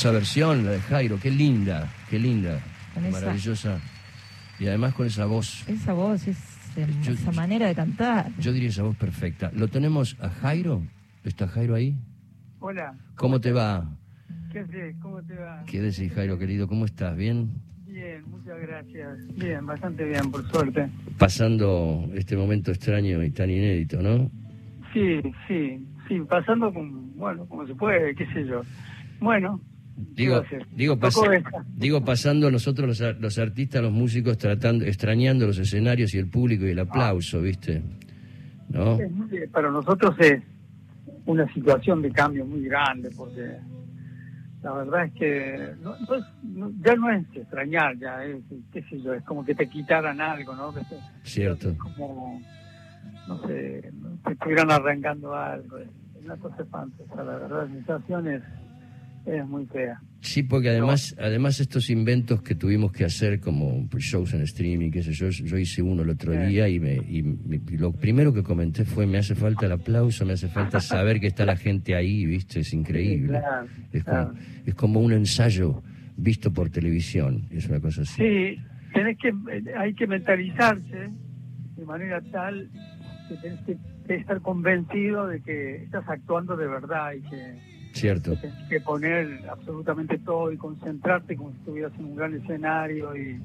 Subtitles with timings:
[0.00, 2.60] Esa versión, la de Jairo, qué linda, qué linda,
[2.94, 3.80] esa- maravillosa.
[4.60, 6.38] Y además con esa voz, Esa voz, es,
[6.76, 8.30] eh, Yo- esa manera de cantar.
[8.38, 9.50] yo diría esa voz perfecta.
[9.56, 10.82] ¿Lo tenemos a Jairo?
[11.24, 11.96] ¿Está Jairo ahí?
[12.60, 13.90] Hola, ¿Cómo te va?
[14.52, 14.94] ¿qué haces?
[15.02, 15.64] ¿Cómo te va?
[15.66, 16.68] ¿Qué decís, Jairo, querido?
[16.68, 17.16] ¿Cómo estás?
[17.16, 17.50] ¿Bien?
[17.88, 19.18] Bien, muchas gracias.
[19.34, 20.88] Bien, bastante bien, por suerte.
[21.18, 24.30] Pasando este momento extraño y tan inédito, ¿no?
[24.94, 28.62] Sí, sí, sí, pasando con, bueno, como se puede, qué sé yo.
[29.18, 29.77] Bueno, ¿qué
[30.14, 31.14] Digo, digo, pas-
[31.76, 36.64] digo pasando nosotros los, los artistas, los músicos, tratando, extrañando los escenarios y el público
[36.66, 37.82] y el aplauso, ¿viste?
[38.68, 38.96] ¿No?
[39.52, 40.42] Para nosotros es
[41.26, 43.56] una situación de cambio muy grande, porque
[44.62, 48.36] la verdad es que no- no es- no- ya no es extrañar, ya es,
[48.72, 50.72] qué sé yo, es como que te quitaran algo, ¿no?
[50.74, 51.70] Que te- Cierto.
[51.70, 52.40] Es como,
[53.26, 53.90] no sé,
[54.24, 55.78] te estuvieran arrancando algo.
[55.78, 55.88] Es
[56.24, 58.42] una cosa espantosa, la verdad, la sensación es,
[59.36, 60.00] es muy fea.
[60.20, 65.02] Sí, porque además, además estos inventos que tuvimos que hacer como shows en streaming, qué
[65.02, 67.22] sé yo, yo hice uno el otro día y, me, y,
[67.76, 71.28] lo primero que comenté fue me hace falta el aplauso, me hace falta saber que
[71.28, 73.38] está la gente ahí, viste, es increíble.
[73.38, 74.28] Sí, claro, es, claro.
[74.28, 75.82] como, es como un ensayo
[76.16, 78.22] visto por televisión, es una cosa así.
[78.22, 79.32] Sí, tenés que,
[79.76, 81.10] hay que mentalizarse
[81.76, 82.68] de manera tal
[83.28, 83.76] que tenés que
[84.08, 88.36] estar convencido de que estás actuando de verdad y que Cierto.
[88.36, 93.40] tenés que poner absolutamente todo y concentrarte como si estuvieras en un gran escenario y,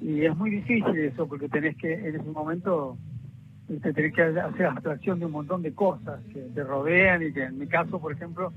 [0.00, 2.96] y es muy difícil eso porque tenés que en ese momento
[3.68, 7.44] te tenés que hacer abstracción de un montón de cosas que te rodean y que
[7.44, 8.52] en mi caso por ejemplo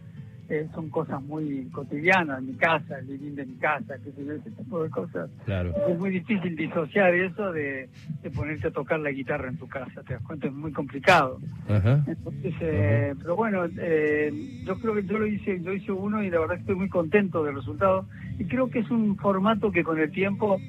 [0.50, 4.34] eh, son cosas muy cotidianas mi casa el living de mi casa que sé yo,
[4.34, 5.74] ese tipo de cosas Claro.
[5.88, 7.90] es muy difícil disociar eso de,
[8.24, 11.40] de ponerte a tocar la guitarra en tu casa te das cuenta es muy complicado
[11.68, 12.04] Ajá.
[12.08, 14.32] entonces, eh, pero bueno, eh,
[14.66, 17.44] yo creo que yo lo hice, yo hice uno y la verdad estoy muy contento
[17.44, 18.06] del resultado.
[18.40, 20.60] Y creo que es un formato que con el tiempo,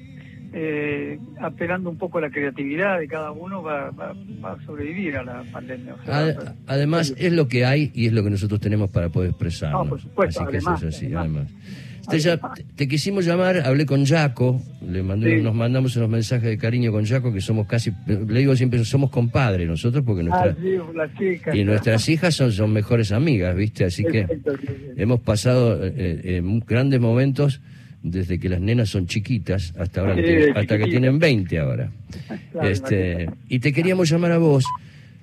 [0.53, 5.17] eh, apelando un poco a la creatividad de cada uno, va, va- va a sobrevivir
[5.17, 5.95] a la pandemia.
[5.95, 8.91] O sea, Ad- va- además, es lo que hay y es lo que nosotros tenemos
[8.91, 9.85] para poder expresarnos.
[9.85, 11.47] No, por supuesto, así que además, eso es así, además.
[11.53, 11.53] además.
[12.09, 15.43] Te, ya- te- te quisimos llamar, hablé con Jaco, le mandé, Sí.
[15.45, 19.11] nos mandamos unos mensajes de cariño con Jaco, que somos casi, le digo siempre, somos
[19.11, 21.55] compadres nosotros, porque Ah, nuestra, sí, chica.
[21.57, 23.85] y nuestras hijas son, son mejores amigas, ¿viste?
[23.85, 24.75] Así que Perfecto, sí, sí.
[24.97, 27.61] hemos pasado eh, eh, grandes momentos
[28.03, 31.91] desde que las nenas son chiquitas hasta ahora, que, hasta que tienen 20 ahora.
[32.63, 34.65] Este, y te queríamos llamar a vos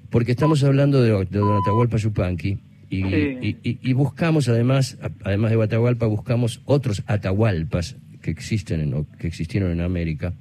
[0.10, 3.38] porque estamos hablando de, de Don Atahualpa Yupanqui y, Sí.
[3.42, 9.06] y- y- y buscamos además, además de Atahualpa, buscamos otros Atahualpas que existen en- o
[9.20, 10.34] que existieron en América.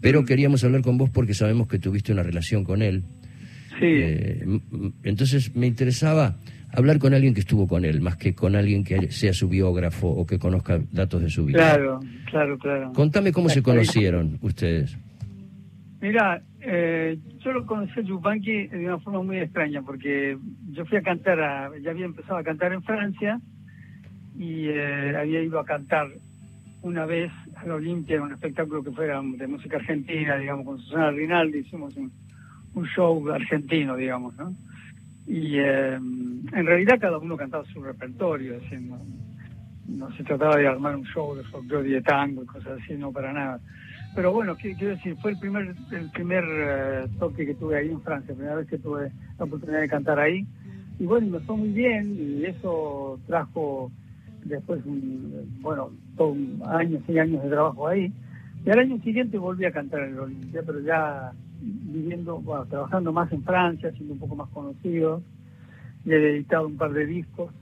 [0.00, 3.02] Pero queríamos hablar con vos porque sabemos que tuviste una relación con él.
[3.78, 4.60] Sí, Eh,
[5.04, 6.36] entonces me interesaba
[6.72, 10.08] hablar con alguien que estuvo con él, más que con alguien que sea su biógrafo
[10.08, 11.58] o que conozca datos de su vida.
[11.58, 12.00] claro,
[12.30, 12.92] claro, claro.
[12.92, 14.96] Contame cómo se conocieron ustedes.
[16.00, 20.36] Mira, eh, yo lo conocí a Yupanqui de una forma muy extraña, porque
[20.72, 23.40] yo fui a cantar, a- ya había empezado a cantar en Francia
[24.38, 26.06] y eh, había ido a cantar
[26.82, 30.78] una vez a la Olimpia en un espectáculo que fuera de música argentina, digamos, con
[30.78, 32.12] Susana Rinaldi, hicimos un,
[32.74, 34.54] un show argentino, digamos, ¿no?
[35.26, 38.54] Y eh, en realidad cada uno cantaba su repertorio,
[39.88, 42.94] no, se trataba de armar un show de folclore y de tango y cosas así,
[42.94, 43.60] no para nada.
[44.14, 47.88] Pero bueno, ¿qué- quiero decir, fue el primer el primer eh, toque que tuve ahí
[47.90, 50.46] en Francia, primera vez que tuve la oportunidad de cantar ahí.
[50.98, 53.90] Y bueno, me fue muy bien y eso trajo
[54.44, 56.34] después, un, bueno, todo
[56.66, 58.12] años y años de trabajo ahí.
[58.64, 63.12] Y al año siguiente volví a cantar en el Olimpia, pero ya viviendo, bueno, trabajando
[63.12, 65.22] más en Francia, siendo un poco más conocido.
[66.04, 67.52] Y he editado un par de discos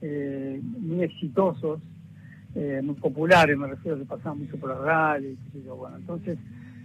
[0.00, 1.80] eh, muy exitosos,
[2.54, 5.96] eh, muy populares, me refiero, que pasaban mucho por la radio, qué sé yo, bueno,
[5.96, 6.38] entonces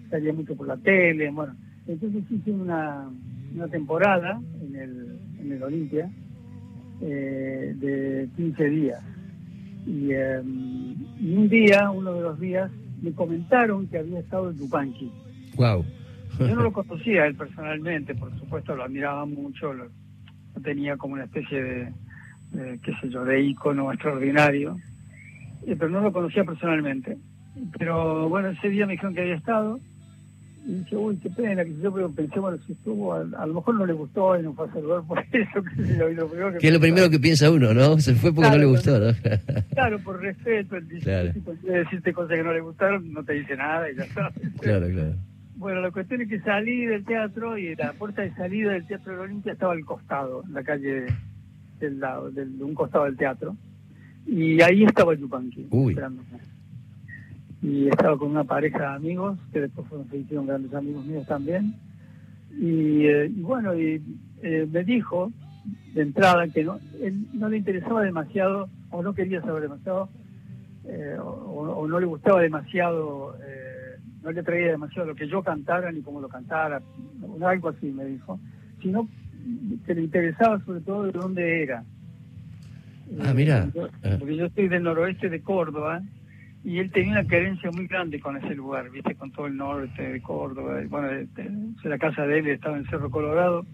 [0.10, 1.56] salía mucho por la tele, bueno,
[1.88, 3.10] entonces hice una,
[3.54, 6.10] una temporada en el, en el Olimpia
[7.02, 9.02] eh, de 15 días.
[9.86, 10.42] Y, eh,
[11.20, 12.70] y un día, uno de los días,
[13.02, 15.12] me comentaron que había estado en Yupanqui.
[15.56, 15.86] Wow.
[16.40, 21.14] Yo no lo conocía él personalmente, por supuesto lo admiraba mucho, lo, lo tenía como
[21.14, 21.94] una especie de,
[22.52, 24.78] de, qué sé yo, de ícono extraordinario,
[25.66, 27.18] eh, pero no lo conocía personalmente.
[27.78, 29.80] Pero bueno, ese día me dijeron que había estado
[30.68, 33.54] y dije, uy, qué pena, que yo pero pensé, bueno, si estuvo, a, a lo
[33.54, 35.64] mejor no le gustó y no fue a saludar por eso,
[35.98, 37.98] yo, y lo primero que Que es lo primero que piensa uno, ¿no?
[38.00, 39.14] Se fue porque no le gustó, ¿no?
[39.74, 41.32] Claro, por respeto, el Claro.
[41.34, 44.32] si quiere decirte cosas que no le gustaron, no te dice nada y ya está.
[44.60, 45.14] claro, claro.
[45.58, 49.12] Bueno, la cuestión es que salí del teatro y la puerta de salida del Teatro
[49.12, 51.08] de la Olimpia estaba al costado, en la calle
[51.80, 53.56] del lado, de un costado del teatro.
[54.28, 55.94] Y ahí estaba Yupanqui, Uy.
[55.94, 56.28] esperándome.
[57.64, 61.26] Y estaba con una pareja de amigos, que después fueron, se hicieron grandes amigos míos
[61.26, 61.74] también.
[62.52, 64.02] Y, eh, y bueno, y,
[64.44, 65.32] eh, me dijo
[65.96, 70.10] de entrada que no, él no le interesaba demasiado, o no quería saber demasiado,
[70.86, 73.87] eh, o, o no le gustaba demasiado, eh,
[74.28, 76.82] no le traía demasiado lo que yo cantara ni cómo lo cantara,
[77.46, 78.38] algo así me dijo,
[78.82, 79.08] sino
[79.86, 81.84] que le interesaba sobre todo de dónde era.
[83.22, 83.64] Ah, mira.
[83.64, 84.16] Eh, yo- Ah.
[84.20, 86.02] porque yo estoy del noroeste de Córdoba
[86.66, 90.02] y él tenía una querencia muy grande con ese lugar, viste, con todo el norte
[90.12, 90.82] de Córdoba.
[90.90, 91.50] Bueno, este,
[91.88, 93.66] la casa de él estaba en Cerro Colorado,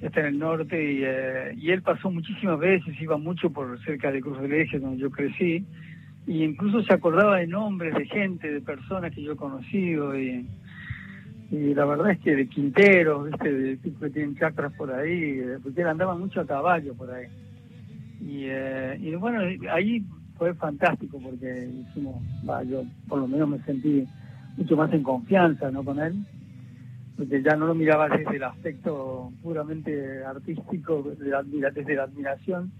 [0.00, 4.10] está en el norte, y, eh, y él pasó muchísimas veces, iba mucho por cerca
[4.10, 5.66] de Cruz del Eje, donde yo crecí,
[6.26, 10.46] y incluso se acordaba de nombres de gente, de personas que yo he conocido, y,
[11.50, 15.80] y la verdad es que de Quinteros, viste, de que tienen chacras por ahí, porque
[15.80, 17.26] él andaba mucho a caballo por ahí.
[18.20, 19.40] Y, eh, y bueno,
[19.72, 20.04] ahí
[20.36, 24.06] fue fantástico porque hicimos, va, yo por lo menos me sentí
[24.56, 25.82] mucho más en confianza ¿no?
[25.82, 26.14] con él,
[27.16, 32.70] porque ya no lo miraba desde el aspecto puramente artístico, desde la admiración,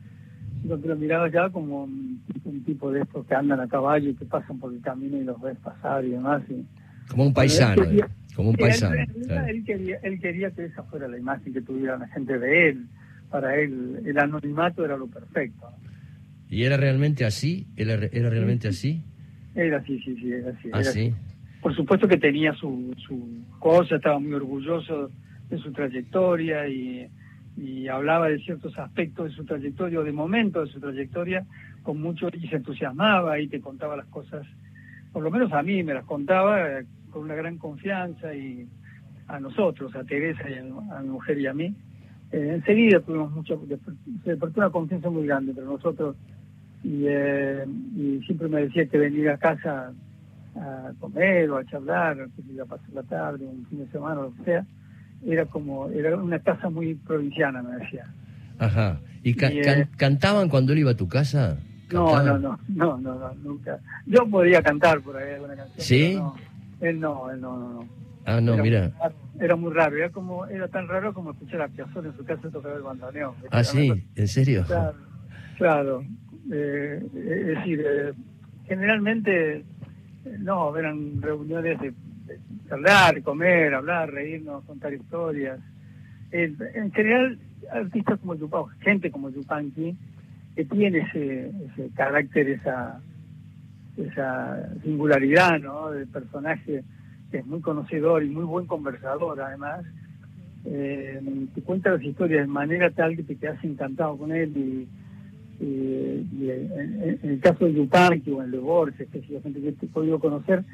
[0.63, 4.15] que lo miraba ya como un, un tipo de estos que andan a caballo y
[4.15, 6.43] que pasan por el camino y los ves pasar y demás.
[6.51, 6.65] Y,
[7.11, 8.95] Como un paisano, Él quería- como un él- paisano.
[8.95, 9.47] él, claro.
[9.49, 12.87] él quería, él quería que esa fuera la imagen que tuviera la gente de él.
[13.31, 15.69] Para él, el anonimato era lo perfecto.
[16.49, 17.69] ¿Y era realmente así?
[17.77, 19.03] ¿Era, era realmente así?
[19.55, 20.69] Era así, sí, sí, era así.
[20.73, 21.01] ¿Ah, era sí?
[21.15, 21.15] así.
[21.63, 25.11] Por supuesto que tenía su, su cosa, estaba muy orgulloso
[25.49, 27.07] de su trayectoria y,
[27.57, 31.45] y hablaba de ciertos aspectos de su trayectoria o de momentos de su trayectoria
[31.83, 34.47] con mucho y se entusiasmaba y te contaba las cosas,
[35.13, 38.67] por lo menos a mí me las contaba eh, con una gran confianza y
[39.29, 41.75] a nosotros, a Teresa y a, a mi mujer y a mí.
[42.33, 43.61] Eh, enseguida tuvimos mucho,
[44.25, 46.17] se despertó una confianza muy grande entre nosotros
[46.85, 47.65] y, eh,
[47.97, 49.93] y siempre me decía que venir a casa
[50.57, 54.45] a comer o a charlar, a pasar la tarde, un fin de semana, lo que
[54.45, 54.67] sea,
[55.27, 58.07] era como, era una casa muy provinciana, me decía.
[58.59, 59.01] Ajá.
[59.23, 61.59] ¿Y ca- Y, eh, can- cantaban cuando él iba a tu casa?
[61.93, 63.79] No, no, no, no, no, no, nunca.
[64.07, 65.81] Yo podía cantar por ahí alguna canción.
[65.85, 66.15] ¿Sí?
[66.17, 66.35] no.
[66.81, 67.89] Él no, él no, no, no.
[68.25, 68.81] Ah, no, era mira.
[68.83, 72.17] Muy raro, era muy raro, era como, era tan raro como escuchar a Piazzolla en
[72.17, 73.35] su casa tocar el bandoneón.
[73.51, 74.65] Ah, sí, ¿en serio?
[74.67, 74.95] Claro,
[75.59, 76.05] claro.
[76.53, 78.13] Eh, es decir, eh,
[78.67, 79.65] generalmente,
[80.39, 81.93] no, eran reuniones de
[82.69, 85.59] charlar, comer, hablar, reírnos, contar historias.
[86.33, 87.39] En general,
[87.73, 89.97] artistas como Yupanqui, gente como Yupanqui,
[90.55, 93.01] que tiene ese, ese carácter, esa,
[93.97, 95.91] esa singularidad, ¿no?
[95.91, 96.83] De personaje
[97.31, 99.85] que es muy conocedor y muy buen conversador, además.
[100.65, 101.21] Eh,
[101.55, 104.89] te cuenta las historias de manera tal que te quedas encantado con él y,
[105.61, 109.61] en, en- el caso de Yupanqui o en el de Borges, que es la gente
[109.61, 110.65] que he podido conocer,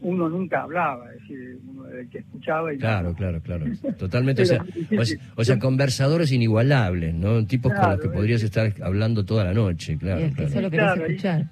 [0.00, 3.64] uno nunca hablaba, es decir, uno el que escuchaba y Claro, claro, claro.
[3.98, 4.42] Totalmente.
[4.42, 4.64] O sea,
[4.98, 7.44] o sea, o sea, conversadores inigualables, ¿no?
[7.46, 10.20] Tipos con los que podrías estar hablando toda la noche, claro.
[10.20, 10.50] y el que claro.
[10.52, 11.46] solo querés Claro, escuchar.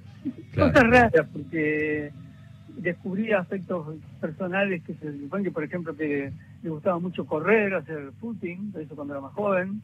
[0.53, 0.73] Claro.
[0.73, 2.11] Cosas raras, porque
[2.77, 6.33] descubrí aspectos personales que se supone que, por ejemplo, que
[6.63, 9.81] le gustaba mucho correr, hacer footing, eso cuando era más joven,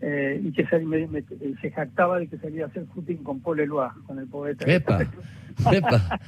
[0.00, 1.22] eh, y que se, me- me-
[1.60, 4.64] se jactaba de que salía a hacer footing con Paul Eluard, con el poeta.
[4.70, 5.02] Epa,
[5.72, 6.20] epa.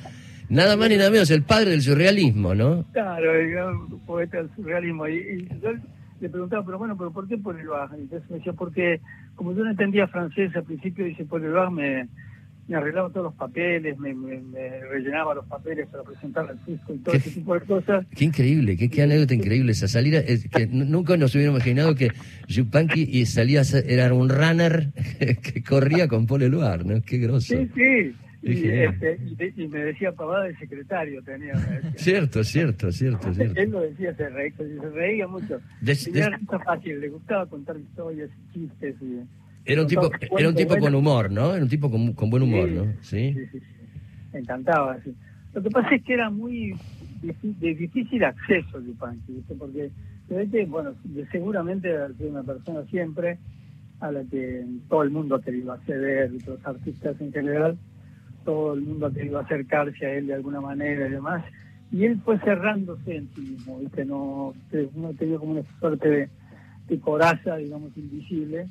[0.52, 2.84] Nada más ni nada menos, el padre del surrealismo, ¿no?
[2.92, 5.08] Claro, el gran poeta del surrealismo.
[5.08, 5.70] Y, y yo
[6.20, 7.96] le preguntaba, pero bueno, ¿pero por qué Paul Eluard?
[7.98, 9.00] Y entonces me decía, porque
[9.34, 12.06] como yo no entendía francés al principio, dice Paul Eluard me,
[12.68, 16.94] me arreglaba todos los papeles, me, me- me rellenaba los papeles para presentar al fisco
[16.94, 17.18] y todo ¿Qué?
[17.18, 18.06] ese tipo de cosas.
[18.14, 20.18] Qué increíble, qué, qué anécdota increíble esa salida.
[20.20, 22.10] Es que nunca nos hubiéramos imaginado que
[22.48, 24.92] Yupanqui y salía era un runner
[25.42, 27.00] que corría con Paul Eluard, ¿no?
[27.00, 27.54] Qué grosso.
[27.56, 28.14] Sí, sí.
[28.42, 31.54] Y, este, y, de- y me decía pavada de secretario, tenía.
[31.94, 33.60] Cierto, cierto, cierto, cierto.
[33.60, 35.60] Él lo decía, se reía, se reía mucho.
[35.80, 38.96] Des- Tenía des- risa fácil, le gustaba contar historias y chistes.
[39.00, 39.20] Y,
[39.64, 41.54] Era un tipo, era un tipo con humor, ¿no?
[41.54, 42.84] Era un tipo con, con buen humor, ¿no?
[43.00, 43.32] Sí.
[43.32, 43.66] Sí, sí, sí.
[44.32, 44.98] Me encantaba.
[45.04, 45.14] sí.
[45.54, 46.74] Lo que pasa es que era muy
[47.22, 49.54] de difícil acceso Yupanqui, ¿viste?
[49.54, 49.90] porque
[50.66, 53.38] bueno, de- seguramente ha sido una persona siempre
[54.00, 57.78] a la que todo el mundo ha querido acceder, y los artistas en general,
[58.44, 61.44] todo el mundo ha querido acercarse a él de alguna manera y demás.
[61.90, 64.04] Y él fue cerrándose en sí mismo, ¿viste?
[64.04, 64.54] No,
[64.94, 66.28] uno tenía como una suerte de,
[66.88, 68.66] de coraza, digamos, invisible,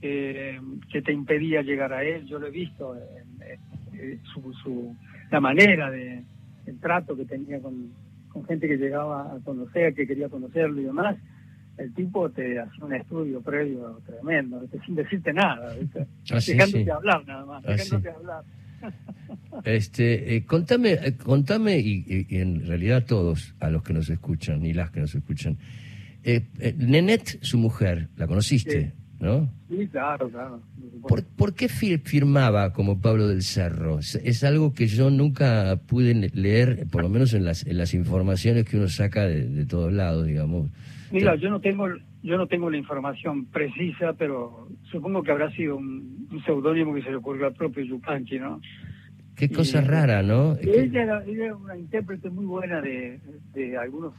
[0.00, 0.58] que,
[0.90, 2.26] que te impedía llegar a él.
[2.26, 4.96] Yo lo he visto, en- en- en su, su,
[5.30, 6.22] la manera de
[6.66, 7.90] el trato que tenía con,
[8.28, 11.16] con gente que llegaba a conocer, que quería conocerlo y demás.
[11.78, 14.78] el tipo te hacía un estudio previo tremendo, ¿viste?
[14.84, 16.06] sin decirte nada, ¿viste?
[16.30, 16.90] Ah, sí, dejándote sí.
[16.90, 18.14] hablar nada más, Ah, dejándote sí.
[18.16, 18.44] hablar.
[19.64, 24.08] Este, eh, contame, eh, contame y, y- y en realidad todos a los que nos
[24.08, 25.58] escuchan y las que nos escuchan.
[26.24, 28.92] Eh, eh, Nenet, su mujer, la conociste, Sí.
[29.20, 29.50] ¿no?
[29.68, 30.62] Sí, claro, claro.
[31.06, 31.24] por.
[31.24, 33.98] ¿Por, qué fir- firmaba como Pablo del Cerro?
[33.98, 37.76] Es, es algo que yo nunca pude le- leer, por lo menos en las, en
[37.78, 40.70] las informaciones que uno saca de, de todos lados, digamos.
[41.12, 41.86] Mira, yo no tengo
[42.22, 47.02] yo no tengo la información precisa, pero supongo que habrá sido un, un seudónimo que
[47.02, 48.60] se le ocurrió al propio Yupanqui, ¿no?
[49.36, 50.56] Qué cosa Y- rara, ¿no?
[50.60, 53.20] Ella era, ella era una intérprete muy buena de,
[53.54, 54.12] de algunos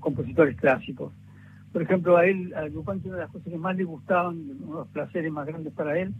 [0.00, 1.12] compositores clásicos.
[1.72, 4.66] Por ejemplo, a él, a Yupanqui, una de las cosas que más le gustaban, uno
[4.66, 6.12] de los placeres más grandes para él,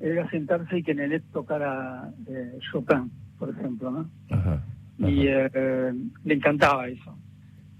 [0.00, 4.10] era sentarse y que Nenet tocara eh, Chopin, por ejemplo, ¿no?
[4.30, 4.64] Ajá,
[4.98, 5.92] y eh,
[6.24, 7.16] le encantaba eso.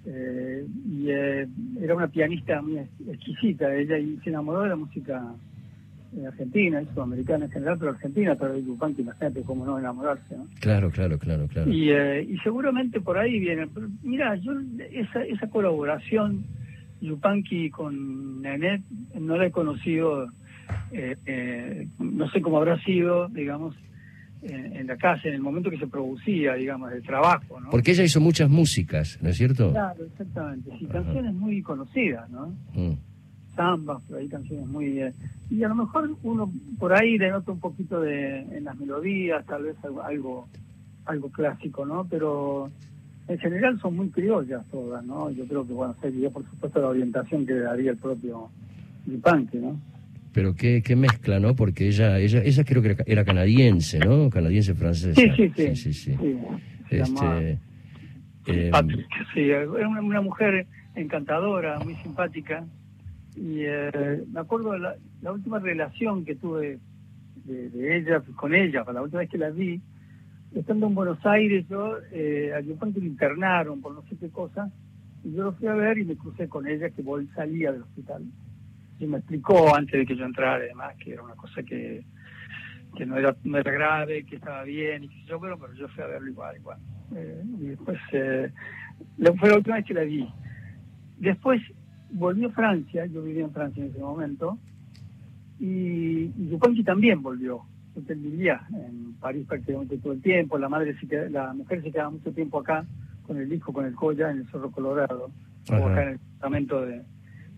[0.05, 1.47] Eh, y eh,
[1.81, 5.23] era una pianista muy ex- exquisita, ella y se enamoró de la música
[6.17, 10.37] eh, argentina, y sudamericana en general, pero argentina, pero de Yupanqui, imagínate cómo no enamorarse,
[10.37, 10.47] ¿no?
[10.61, 11.71] Claro, claro, claro, claro.
[11.71, 13.69] Y, eh, y seguramente por ahí viene.
[13.73, 14.53] Pero Mira, yo
[14.93, 16.45] esa, esa colaboración
[17.01, 18.83] Yupanqui con Nenet
[19.19, 20.27] no la he conocido,
[20.91, 23.75] eh, eh, no sé cómo habrá sido, digamos,
[24.43, 27.71] en, en la casa, en el momento que se producía, digamos, el trabajo, ¿no?
[27.71, 29.71] Porque ella hizo muchas músicas, ¿no es cierto?
[29.73, 30.71] Claro, exactamente.
[30.79, 31.03] Sí, Ajá.
[31.03, 32.49] canciones muy conocidas, ¿no?
[32.75, 32.95] Mm.
[33.55, 34.99] Zambas, por ahí canciones muy...
[35.01, 35.13] eh,
[35.51, 39.65] y a lo mejor uno por ahí denota un poquito de en las melodías, tal
[39.65, 40.49] vez algo, algo,
[41.05, 42.07] algo clásico, ¿no?
[42.09, 42.71] Pero
[43.29, 45.31] en general son muy criollas todas, ¿no?
[45.31, 48.49] Yo creo que, bueno, sería por supuesto la orientación que daría el propio
[49.07, 49.79] Yupanqui, ¿no?
[50.33, 51.55] Pero qué, qué mezcla, ¿no?
[51.55, 54.31] Porque ella, ella, ella creo que era, era canadiense, ¿no?
[54.31, 55.21] Canadiense francesa.
[55.21, 55.75] Sí, sí, sí.
[55.75, 56.17] sí, sí, sí.
[56.91, 57.59] Este,
[58.47, 62.65] eh, Patrick, sí, era una, una mujer encantadora, muy simpática.
[63.37, 66.79] Y eh, me acuerdo de la, la última relación que tuve
[67.45, 69.81] de, de ella, con ella, la última vez que la vi,
[70.55, 74.71] estando en Buenos Aires, yo eh, a Yupanqui lo internaron por no sé qué cosa,
[75.25, 77.83] y yo lo fui a ver y me crucé con ella que vol- salía del
[77.83, 78.23] hospital.
[79.03, 82.05] Y me explicó antes de que yo entrara, además, que era una cosa que,
[82.97, 85.89] que no, era, no era grave, que estaba bien, y que yo, pero, pero yo
[85.89, 86.79] fui a verlo igual, igual.
[87.17, 88.53] Eh, y después, eh,
[89.41, 90.29] fue la última vez que la vi.
[91.19, 91.61] Después
[92.13, 94.57] volvió a Francia, yo vivía en Francia en ese momento,
[95.59, 97.63] y, y Yupanqui también volvió.
[98.09, 101.91] Él vivía en París prácticamente todo el tiempo, la madre se queda- la mujer se
[101.91, 102.87] quedaba mucho tiempo acá
[103.27, 105.33] con el hijo, con el Joya, en el Cerro Colorado,
[105.71, 107.03] o acá en el departamento de,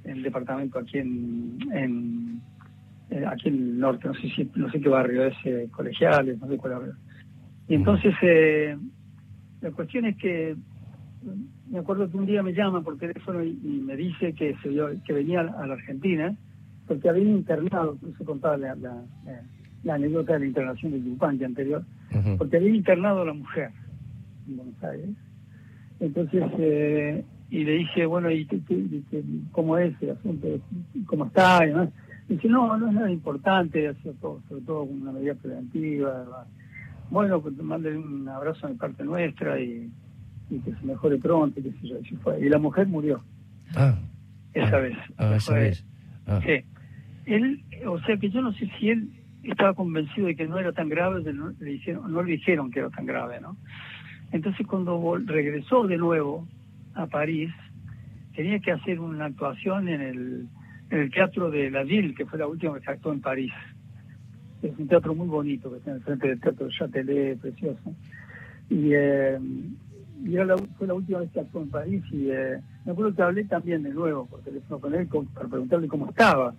[0.04, 2.40] el departamento aquí en, en
[3.10, 6.38] eh, aquí en el norte, no sé si no sé qué barrio es, eh, colegiales,
[6.38, 6.96] no sé cuál barrio.
[7.68, 8.76] Y entonces eh,
[9.60, 10.56] la cuestión es que
[11.22, 14.54] mm, me acuerdo que un día me llama por teléfono y, y me dice que
[14.62, 16.34] se vio- que venía a la Argentina
[16.86, 18.94] porque había internado, eso contaba la, la,
[19.24, 19.42] la-
[19.82, 21.84] la anécdota de la internación de Yupanqui anterior,
[22.38, 23.70] porque había internado a la mujer
[24.48, 25.10] en Buenos Aires.
[26.00, 27.24] Entonces, eh,
[27.58, 30.48] y le dije, bueno, ¿y qué- qué- y qué- cómo es el asunto?
[31.06, 31.64] ¿Cómo está?
[31.64, 31.88] Y demás.
[32.28, 36.46] Dice, no, no es nada importante, todo, sobre todo una medida preventiva.
[37.10, 39.90] Bueno, pues manden un abrazo de parte nuestra y,
[40.50, 41.96] y que se mejore pronto, y qué sé yo.
[42.00, 42.40] Y, fue.
[42.40, 43.22] y la mujer murió
[43.76, 43.94] Ah,
[44.54, 44.96] esa Ah, vez.
[45.18, 45.84] ah, esa vez.
[46.26, 46.40] Ah.
[46.44, 46.64] Sí.
[47.26, 49.10] Él, o sea que yo no sé si él
[49.42, 52.80] estaba convencido de que no era tan grave, no le, dijeron, no le dijeron que
[52.80, 53.56] era tan grave, ¿no?
[54.32, 56.48] Entonces cuando regresó de nuevo
[56.94, 57.50] a París,
[58.34, 60.48] tenía que hacer una actuación en el,
[60.90, 63.52] en el Teatro de la Ville, que fue la última vez que actuó en París.
[64.62, 67.94] Es un teatro muy bonito, que está en el frente del Teatro Châtelet, precioso.
[68.70, 69.38] Y, eh,
[70.24, 73.14] y era la, fue la última vez que actuó en París y eh, me acuerdo
[73.14, 76.54] que hablé también de nuevo por teléfono con él para preguntarle cómo estaba.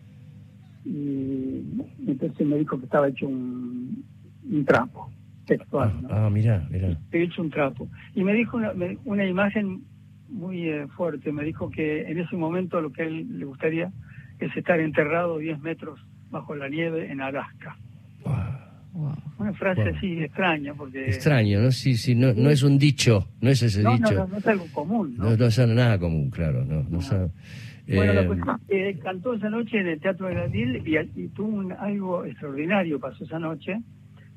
[0.85, 1.63] Y
[2.05, 4.03] entonces me dijo que estaba hecho un,
[4.51, 5.09] un trapo
[5.47, 5.91] textual.
[6.03, 6.09] ¿no?
[6.11, 6.95] Ah, mira, mira.
[7.11, 7.87] he hecho un trapo.
[8.13, 8.71] Y me dijo una,
[9.05, 9.81] una imagen
[10.29, 13.91] muy eh, fuerte, me dijo que en ese momento lo que a él le gustaría
[14.39, 17.77] es estar enterrado 10 metros bajo la nieve en Alaska.
[18.23, 19.13] Wow.
[19.37, 19.95] Una frase Wow.
[19.97, 21.05] así extraña, porque...
[21.05, 21.71] Extraño, ¿no?
[21.71, 24.13] Sí, sí, no, no es un dicho, no es ese No, no, dicho.
[24.13, 25.31] no, no es algo común, ¿no?
[25.31, 26.83] No, no es nada común, claro, no.
[26.83, 27.01] no No.
[27.01, 27.29] sabe.
[27.87, 30.97] Bueno, la Eh, cuestión es que cantó esa noche en el Teatro de Gadil y,
[31.21, 33.79] y tuvo un- algo extraordinario pasó esa noche.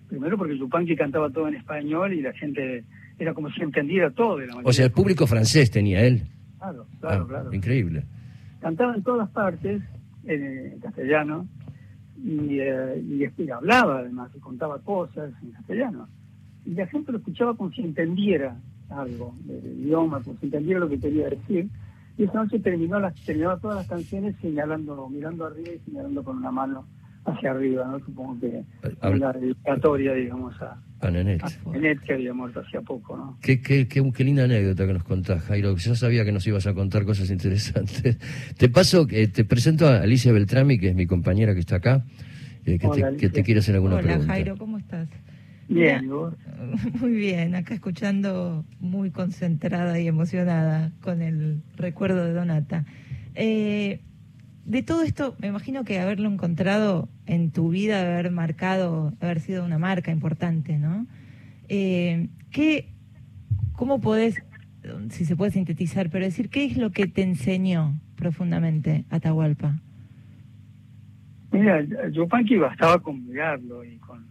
[0.08, 2.84] Primero porque Yupanqui cantaba todo en español y la gente
[3.18, 4.36] era como si entendiera todo.
[4.38, 6.22] De la o sea, el público francés tenía él.
[6.58, 7.52] Claro, claro, Ah, claro.
[7.54, 8.04] Increíble.
[8.60, 9.82] Cantaba en todas partes,
[10.24, 11.46] en, en castellano,
[12.24, 16.08] y, eh, y después hablaba además, y contaba cosas en castellano.
[16.66, 18.56] Y la gente lo escuchaba como si entendiera
[18.90, 21.68] algo del idioma, como si entendiera lo que quería decir.
[22.16, 26.38] Y esa noche terminó las, terminó todas las canciones señalando, mirando arriba y señalando con
[26.38, 26.84] una mano
[27.24, 28.00] hacia arriba, ¿no?
[28.00, 28.64] Supongo que
[29.00, 31.42] Habla- la dedicatoria, digamos, a, A Nenet.
[31.42, 33.38] a Nenet, que había muerto hacía poco, ¿no?
[33.40, 35.76] Qué, qué, qué, qué linda anécdota que nos contás, Jairo.
[35.76, 38.18] Ya sabía que nos ibas a contar cosas interesantes.
[38.58, 42.04] Te paso, eh, te presento a Alicia Beltrami, que es mi compañera que está acá,
[42.64, 44.32] eh, que, Hola, te, que te quiere hacer alguna Hola pregunta.
[44.32, 45.08] Jairo, ¿cómo estás?
[45.68, 46.34] Bien, ¿y vos?
[47.00, 52.86] Muy bien, acá escuchando muy concentrada y emocionada con el recuerdo de Donata.
[53.34, 54.00] Eh,
[54.68, 59.64] de todo esto, me imagino que haberlo encontrado en tu vida, haber marcado, haber sido
[59.64, 61.06] una marca importante, ¿no?
[61.70, 62.90] Eh, ¿qué,
[63.72, 64.42] ¿Cómo podés,
[65.08, 69.80] si se puede sintetizar, pero decir qué es lo que te enseñó profundamente Atahualpa?
[71.50, 74.26] Mira, Yupanqui bastaba con mirarlo y con,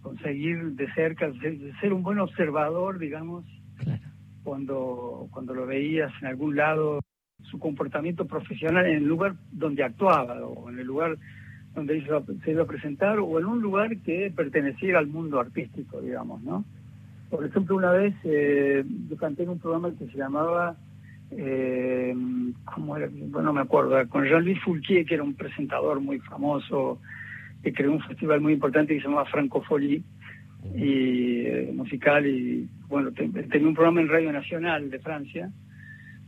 [0.00, 1.28] con seguir de cerca,
[1.80, 3.44] ser, un buen observador, digamos,
[3.78, 4.02] Claro.
[4.44, 7.00] cuando, cuando lo veías en algún lado,
[7.42, 11.16] su comportamiento profesional en el lugar donde actuaba, o en el lugar
[11.74, 12.00] donde
[12.44, 16.64] se iba a presentar, o en un lugar que perteneciera al mundo artístico, digamos, ¿no?
[17.30, 20.76] Por ejemplo, una vez eh, yo canté en un programa que se llamaba,
[21.30, 22.14] eh,
[22.64, 23.08] ¿cómo era?
[23.12, 26.98] Bueno, no me acuerdo, con Jean-Louis Foulquier, que era un presentador muy famoso,
[27.62, 30.02] que creó un festival muy importante que se llamaba Francofolie,
[30.74, 35.50] y eh, musical y bueno te- tenía un programa en Radio Nacional de Francia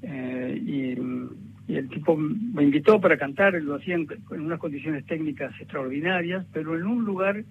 [0.02, 6.44] eh, y, el tipo me invitó para cantar lo hacían en unas condiciones técnicas extraordinarias
[6.52, 7.44] pero en un lugar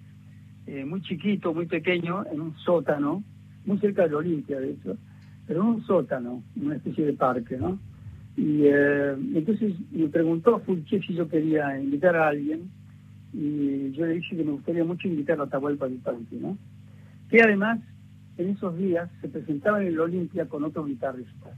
[0.66, 3.24] eh, muy chiquito muy pequeño en un sótano
[3.64, 4.96] muy cerca de Olimpia de hecho
[5.46, 7.80] pero en un sótano en una especie de parque no
[8.36, 12.70] y eh, entonces me preguntó Fulché si yo quería invitar a alguien
[13.32, 16.58] y yo le dije que me gustaría mucho invitar a Atahualpa Yupanqui, ¿no?
[17.30, 17.80] Que además,
[18.36, 21.56] en esos días, se presentaba en el Olimpia con otro guitarrista.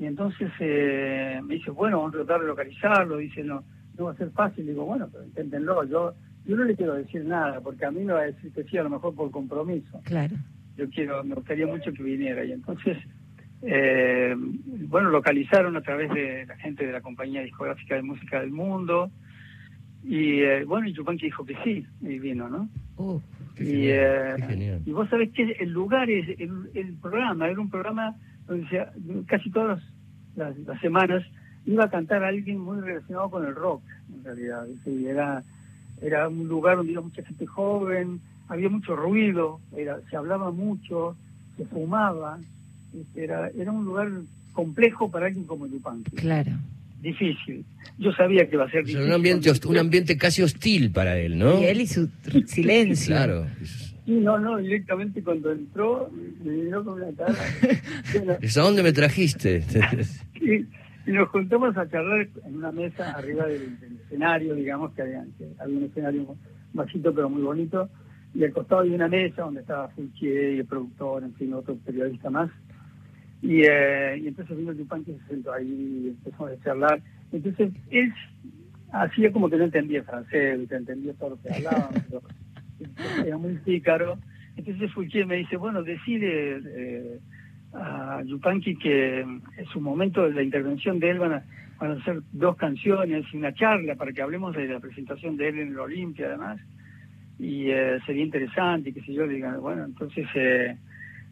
[0.00, 3.62] Y entonces eh, me dice, bueno, vamos a tratar de localizarlo, dice, no,
[3.98, 6.14] no va a ser fácil, digo, bueno, pero inténtenlo, yo,
[6.46, 8.78] yo no le quiero decir nada, porque a mí me va a decir que sí,
[8.78, 10.34] a lo mejor por compromiso Claro.
[10.78, 12.42] yo quiero, me gustaría mucho que viniera.
[12.46, 12.96] Y entonces,
[13.60, 14.34] eh,
[14.88, 19.10] bueno, localizaron a través de la gente de la compañía discográfica de música del mundo.
[20.02, 22.70] Y eh, bueno, y Yupanqui dijo que sí, y vino, ¿no?
[22.96, 23.20] Uh,
[23.54, 24.82] Qué y, genial, eh, qué genial.
[24.86, 28.16] y vos sabés que el lugar es, el, el programa, era un programa
[29.26, 29.80] casi todas
[30.36, 31.22] las, las semanas
[31.66, 33.82] iba a cantar alguien muy relacionado con el rock,
[34.14, 34.66] en realidad.
[34.86, 35.42] era,
[36.02, 41.16] era un lugar donde iba mucha gente joven, había mucho ruido, era, se hablaba mucho,
[41.56, 42.38] se fumaba.
[42.92, 43.24] ¿viste?
[43.24, 44.08] Era, era un lugar
[44.52, 46.52] complejo para alguien como Yupanqui, claro.
[47.00, 47.64] difícil.
[47.98, 49.06] Yo sabía que iba a ser O sea, difícil.
[49.08, 51.60] un ambiente, un ambiente casi hostil para él, ¿no?
[51.60, 52.08] Y él y su
[52.46, 53.14] silencio.
[53.14, 53.46] Claro.
[54.10, 56.10] Sí, no, no, directamente cuando entró,
[56.42, 57.32] me miró con una cara.
[58.12, 59.62] Bueno, ¿Es a dónde me trajiste?
[60.34, 60.66] y,
[61.08, 65.24] y nos juntamos a charlar en una mesa arriba del, del escenario, digamos, que había,
[65.38, 66.36] que había un escenario
[66.72, 67.88] bajito pero muy bonito,
[68.34, 71.76] y al costado había una mesa donde estaba Fulchier y el productor, en fin, otro
[71.76, 72.50] periodista más.
[73.42, 77.00] Y, eh, y entonces vino Yupan que se sentó ahí y empezamos a charlar.
[77.30, 78.12] Entonces él
[78.90, 82.22] hacía como que no entendía francés, que entendía todo lo que hablaban, pero
[83.24, 84.18] era muy pícaro.
[84.56, 87.20] Entonces Fulquier me dice, bueno, decide eh,
[87.72, 91.42] a Yupanqui que en su momento de la intervención de él van a,
[91.78, 95.48] van a hacer dos canciones y una charla para que hablemos de la presentación de
[95.48, 96.60] él en el Olimpia además.
[97.38, 100.26] Y eh, sería interesante, y qué sé yo, digan, bueno, entonces...
[100.34, 100.76] Eh,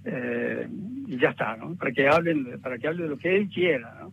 [0.05, 0.69] eh,
[1.07, 1.75] y ya está, ¿no?
[1.75, 4.13] Para que hablen, para que hable de lo que él quiera, ¿no?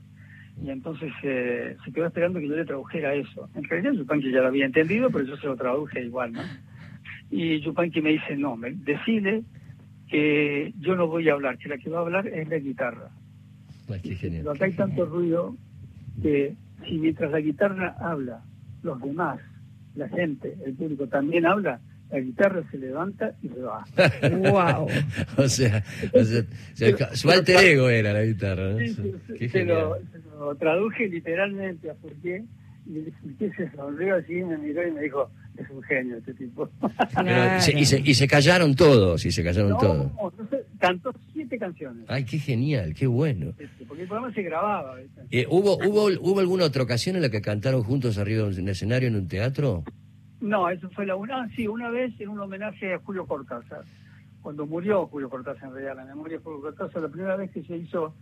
[0.64, 3.50] Y entonces eh, se quedó esperando que yo le tradujera eso.
[3.56, 6.42] En realidad Yupanqui ya lo había entendido, pero yo se lo traduje igual, ¿no?
[7.36, 9.44] Y Yupanqui me dice, no, me decide
[10.10, 13.10] que yo no voy a hablar, que la que va a hablar es la guitarra.
[13.90, 14.44] Ay, qué genial.
[14.44, 15.58] Pero acá hay tanto ruido
[16.22, 16.56] que
[16.88, 18.42] si mientras la guitarra habla,
[18.84, 19.42] los demás,
[19.96, 23.84] la gente, el público también habla, la guitarra se levanta y se va.
[24.32, 24.88] Wow.
[25.38, 28.80] o sea, o sea, su alter ego era la guitarra, ¿no?
[28.80, 32.44] Sí, sí, Qué se, lo, se lo traduje literalmente a Furquier
[32.86, 36.34] y el Furquier se sonrió así, me miró y me dijo, es un genio este
[36.34, 36.70] tipo.
[37.16, 40.12] Pero se- y, se, y se callaron todos, y se callaron no, todos.
[40.14, 43.52] no sé, cantó siete canciones, Ay, qué genial, qué bueno.
[43.58, 44.96] este, porque el programa se grababa.
[45.32, 48.70] Eh, ¿hubo, hubo, ¿Hubo alguna otra ocasión en la que cantaron juntos arriba de un
[48.70, 49.84] escenario en un teatro?
[50.42, 53.84] No, eso fue la una, sí, una vez en un homenaje a Julio Cortázar.
[54.42, 57.64] Cuando murió Julio Cortázar, en realidad, la memoria de Julio Cortázar, la primera vez que
[57.64, 58.14] se hizo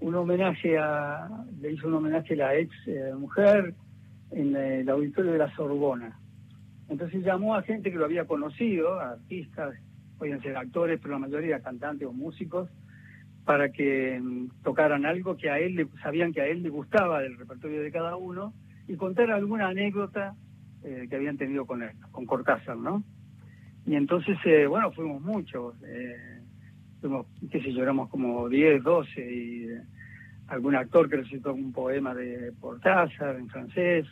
[0.00, 1.28] un homenaje a,
[1.62, 3.72] le hizo un homenaje a la ex eh, mujer
[4.32, 6.18] en el auditorio de la Sorbona.
[6.88, 9.74] Entonces llamó a gente que lo había conocido, artistas,
[10.18, 12.70] podían ser actores, pero la mayoría cantantes o músicos,
[13.44, 17.20] para que mm, tocaran algo que a él le, sabían que a él le gustaba
[17.20, 18.54] del repertorio de cada uno
[18.88, 20.34] y contar alguna anécdota
[20.82, 23.02] eh, que habían tenido con él, con Cortázar, ¿no?
[23.86, 26.40] Y entonces, eh, bueno, fuimos muchos, eh,
[27.00, 29.66] fuimos, qué sé yo, como 10, 12 y
[30.48, 34.06] algún actor que recitó un poema de Cortázar en francés,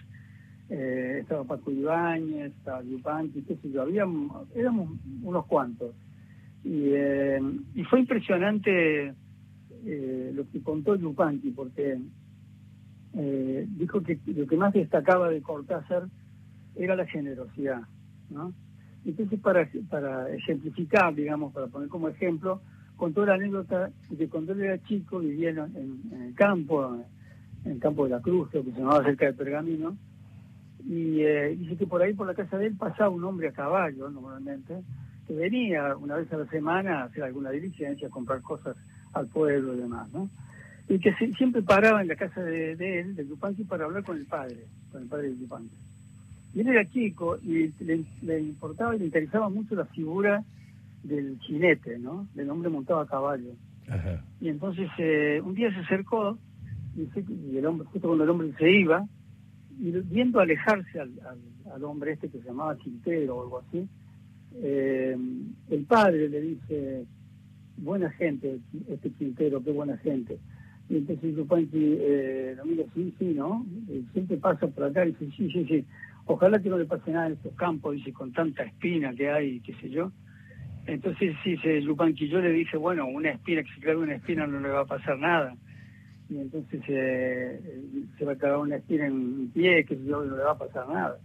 [0.72, 3.86] estaba Paco Ibáñez, estaba Yupanqui, qué sé yo,
[4.54, 4.90] éramos
[5.22, 5.94] unos cuantos.
[6.64, 6.94] Y,
[7.74, 9.12] y fue impresionante
[9.84, 11.98] eh, lo que contó Yupanqui, porque
[13.14, 16.08] eh, dijo que lo que más destacaba de Cortázar
[16.76, 17.82] era la generosidad,
[18.30, 18.52] ¿no?
[19.04, 22.62] Entonces, para, para ejemplificar, digamos, para poner como ejemplo,
[22.96, 26.96] contó la anécdota de cuando él era chico vivía en, el campo,
[27.64, 29.96] en el campo de la Cruz, que se llamaba cerca de Pergamino,
[30.86, 33.52] y eh, dice que por ahí, por la casa de él, pasaba un hombre a
[33.52, 34.82] caballo, normalmente,
[35.26, 38.76] que venía una vez a la semana a hacer alguna diligencia, a comprar cosas
[39.12, 40.28] al pueblo y demás, ¿no?
[40.88, 44.26] Y que siempre paraba en la casa de, él, de Yupanqui, para hablar con el
[44.26, 45.76] padre, con el padre de Yupanqui.
[46.54, 50.42] Y él era chico y le, importaba y le interesaba mucho la figura
[51.02, 52.26] del jinete, ¿no?
[52.34, 53.52] Del hombre montado a caballo.
[54.40, 56.38] Y entonces eh, un día se acercó
[56.96, 59.06] y, el hombre, justo cuando el hombre se iba,
[59.82, 61.10] y viendo alejarse al,
[61.74, 63.88] al, hombre este que se llamaba Quintero o algo así,
[64.62, 65.16] eh,
[65.70, 67.04] el padre le dice,
[67.78, 70.38] buena gente, este Quintero, qué buena gente.
[70.88, 73.66] Y entonces Yupanqui eh, lo mira, sí, sí, ¿no?
[74.12, 75.84] siempre pasa por acá y dice, sí, sí, sí.
[76.26, 79.58] Ojalá que no le pase nada en estos campos, dice, con tanta espina que hay,
[79.62, 80.12] qué sé yo.
[80.86, 84.60] Entonces, se, Yupanqui yo le dije, bueno, una espina, que se clave una espina no
[84.60, 85.56] le va a pasar nada.
[86.32, 87.60] Y entonces eh,
[88.18, 90.58] se va a clavar una espina en un pie, que yo, no le va a
[90.58, 91.18] pasar nada.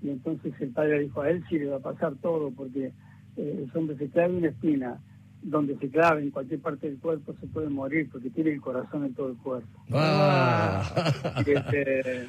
[0.00, 2.92] Y entonces el padre dijo a él, sí le va a pasar todo, porque
[3.36, 4.98] eh, el hombre se clave una espina
[5.42, 9.04] donde se clave en cualquier parte del cuerpo se puede morir porque tiene el corazón
[9.04, 9.84] en todo el cuerpo.
[9.92, 11.12] Ah.
[11.46, 12.26] Este,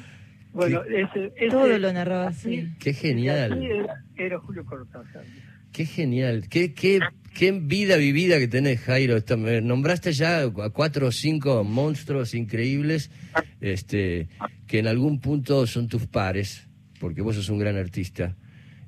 [0.52, 2.68] bueno, ese, todo lo narraba así.
[2.78, 3.88] Qué genial.
[4.16, 5.24] era, Julio Cortázar.
[5.72, 6.48] Qué genial.
[6.48, 7.00] Qué, qué,
[7.34, 9.16] qué vida vivida que tenés, Jairo.
[9.62, 13.10] nombraste ya a cuatro o cinco monstruos increíbles
[13.60, 14.28] este,
[14.66, 18.36] que en algún punto son tus pares, porque vos sos un gran artista.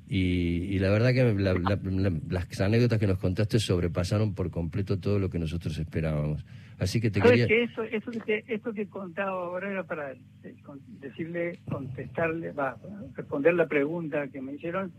[0.07, 5.39] Y, la verdad que las anécdotas que nos contaste sobrepasaron por completo todo lo que
[5.39, 6.45] nosotros esperábamos.
[6.77, 7.47] Así que te quería...
[7.47, 10.55] Que eso, eso, que, esto que contaba ahora era para eh,
[10.99, 12.77] decirle, contestarle, va,
[13.15, 14.91] responder la pregunta que me hicieron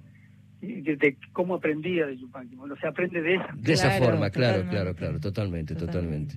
[0.64, 2.56] de, cómo aprendía de Yupanqui.
[2.56, 3.48] Bueno, se aprende de esa.
[3.56, 6.34] De esa forma, claro, claro, claro, totalmente, totalmente.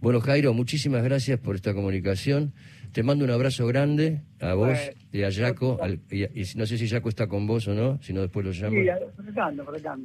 [0.00, 2.52] Bueno, Jairo, muchísimas gracias por esta comunicación.
[2.92, 4.78] Te mando un abrazo grande a vos
[5.12, 5.78] y a Jaco.
[6.10, 8.76] y, no sé si Jaco está con vos o no, si no después lo llamo.
[8.76, 8.88] Sí,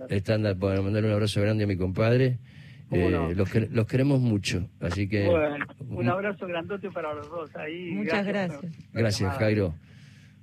[0.09, 2.39] Está, bueno, mandarle un abrazo grande a mi compadre.
[2.91, 5.27] Eh, los, los queremos mucho, así que...
[5.79, 7.91] un abrazo grandote para los dos ahí.
[7.91, 8.61] Muchas gracias.
[8.93, 9.73] Gracias, Jairo.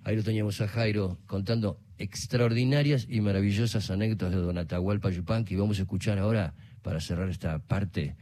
[0.05, 5.55] Ahí lo teníamos a Jairo contando extraordinarias y maravillosas anécdotas de Don Atahualpa Yupanqui.
[5.55, 8.17] Vamos a escuchar ahora, para cerrar esta parte,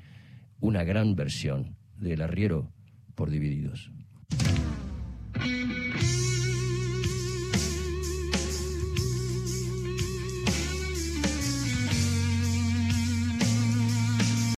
[0.61, 2.71] una gran versión del arriero
[3.15, 3.91] por divididos.